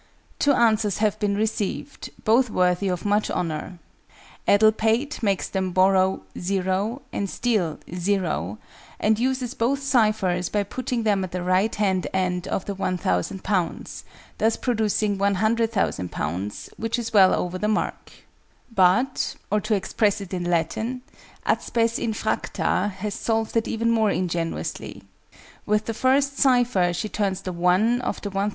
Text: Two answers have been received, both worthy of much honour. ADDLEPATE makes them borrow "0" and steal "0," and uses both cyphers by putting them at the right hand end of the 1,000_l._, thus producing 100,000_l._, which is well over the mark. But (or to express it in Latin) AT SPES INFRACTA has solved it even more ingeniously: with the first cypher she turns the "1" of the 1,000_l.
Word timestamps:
Two 0.39 0.53
answers 0.53 0.97
have 0.97 1.19
been 1.19 1.35
received, 1.37 2.09
both 2.25 2.49
worthy 2.49 2.87
of 2.87 3.05
much 3.05 3.29
honour. 3.29 3.77
ADDLEPATE 4.47 5.21
makes 5.21 5.47
them 5.47 5.69
borrow 5.71 6.23
"0" 6.39 7.03
and 7.13 7.29
steal 7.29 7.77
"0," 7.93 8.57
and 8.99 9.19
uses 9.19 9.53
both 9.53 9.83
cyphers 9.83 10.49
by 10.49 10.63
putting 10.63 11.03
them 11.03 11.23
at 11.23 11.31
the 11.31 11.43
right 11.43 11.75
hand 11.75 12.07
end 12.15 12.47
of 12.47 12.65
the 12.65 12.75
1,000_l._, 12.75 14.03
thus 14.39 14.57
producing 14.57 15.19
100,000_l._, 15.19 16.69
which 16.77 16.97
is 16.97 17.13
well 17.13 17.35
over 17.35 17.59
the 17.59 17.67
mark. 17.67 18.11
But 18.73 19.35
(or 19.51 19.61
to 19.61 19.75
express 19.75 20.19
it 20.19 20.33
in 20.33 20.45
Latin) 20.45 21.03
AT 21.45 21.61
SPES 21.61 21.99
INFRACTA 21.99 22.93
has 22.97 23.13
solved 23.13 23.55
it 23.55 23.67
even 23.67 23.91
more 23.91 24.09
ingeniously: 24.09 25.03
with 25.67 25.85
the 25.85 25.93
first 25.93 26.39
cypher 26.39 26.91
she 26.91 27.07
turns 27.07 27.41
the 27.41 27.53
"1" 27.53 28.01
of 28.01 28.19
the 28.23 28.31
1,000_l. 28.31 28.49